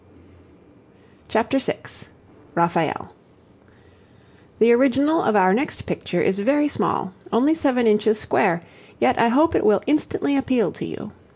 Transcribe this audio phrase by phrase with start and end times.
[1.27, 1.75] CHAPTER VI
[2.55, 3.13] RAPHAEL
[4.57, 8.63] The original of our next picture is very small, only seven inches square,
[8.99, 11.11] yet I hope it will instantly appeal to you.